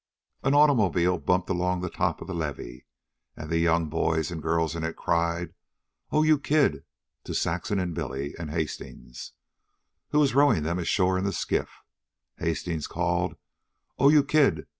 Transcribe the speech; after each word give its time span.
An 0.41 0.55
automobile 0.55 1.19
bumped 1.19 1.47
along 1.51 1.83
on 1.85 1.91
top 1.91 2.21
of 2.21 2.27
the 2.27 2.33
levee, 2.33 2.87
and 3.37 3.51
the 3.51 3.59
young 3.59 3.87
boys 3.87 4.31
and 4.31 4.41
girls 4.41 4.75
in 4.75 4.83
it 4.83 4.95
cried, 4.95 5.53
"Oh, 6.11 6.23
you 6.23 6.39
kid!" 6.39 6.83
to 7.25 7.35
Saxon 7.35 7.77
and 7.77 7.93
Billy, 7.93 8.33
and 8.39 8.49
Hastings, 8.49 9.33
who 10.09 10.17
was 10.17 10.33
rowing 10.33 10.63
them 10.63 10.79
ashore 10.79 11.19
in 11.19 11.23
the 11.23 11.31
skiff. 11.31 11.83
Hastings 12.37 12.87
called, 12.87 13.35
"Oh, 13.99 14.09
you 14.09 14.23
kid!" 14.23 14.65